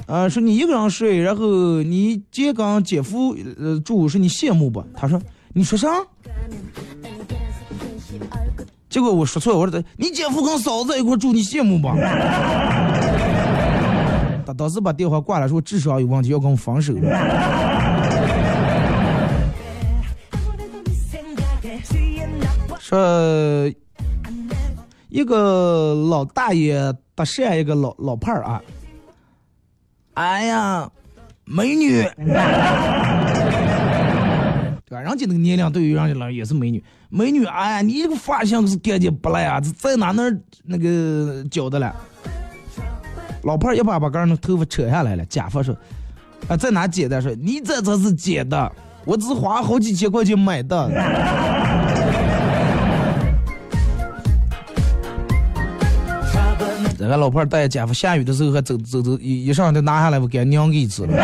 [0.08, 4.84] 啊，说你一个人睡，然后你姐跟姐夫呃住，说你羡慕不？
[4.92, 5.22] 她说
[5.54, 5.86] ：“你说啥？”
[8.90, 11.86] 结果我说错了，我说：“你姐夫跟嫂子在一块住，你羡慕不？”
[14.54, 16.94] 他当时把电话挂了，说智商有问题，要跟我分手。
[22.78, 23.68] 说
[25.08, 28.62] 一个老大爷搭讪一个老老伴儿啊，
[30.14, 30.88] 哎呀，
[31.44, 32.34] 美女， 对
[34.94, 35.00] 吧？
[35.00, 40.30] 人家那个年龄对于人家来也是美女，美女，哎呀，你这个发型是干净不赖啊，在哪那
[40.64, 41.96] 那个教的了？
[43.44, 45.76] 老派儿一把把刚那头发扯下来了，假发说，
[46.48, 47.20] 啊，在哪剪的？
[47.20, 48.72] 说你这才是剪的，
[49.04, 50.88] 我只是花好几千块钱买的。
[56.96, 61.14] 这个老婆带姐夫下雨的时候还走走走，一一上就拿下来，我给娘给吃了。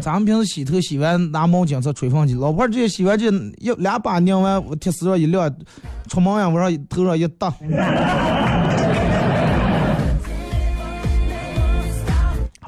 [0.00, 5.50] 咱们平时洗头洗完拿毛巾擦吹风机，老婆直接洗完这一两把拧完，我贴身上一晾，
[6.08, 7.50] 出门呀往上头上一搭。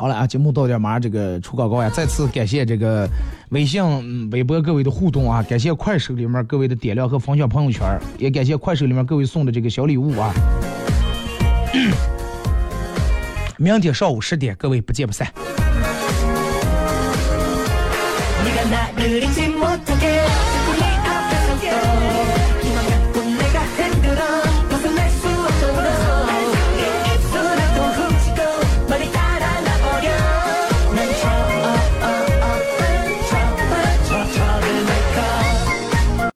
[0.01, 1.91] 好了啊，节目到点，马上这个出广告呀！
[1.91, 3.07] 再次感谢这个
[3.51, 10.33] 微信、微博各位的互动啊，感谢快手里面各位的点亮和分享朋友圈，也感谢快手里面各位送的这个小礼物啊！
[13.59, 15.31] 明天上午十点，各位不见不散。